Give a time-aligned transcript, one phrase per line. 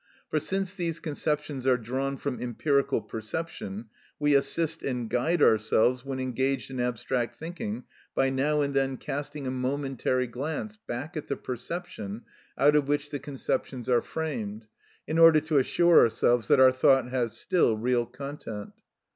[0.31, 3.85] For since these conceptions are drawn from empirical perception,
[4.17, 7.83] we assist and guide ourselves when engaged in abstract thinking
[8.15, 12.23] by now and then casting a momentary glance back at the perception
[12.57, 14.65] out of which the conceptions are framed,
[15.05, 18.71] in order to assure ourselves that our thought has still real content.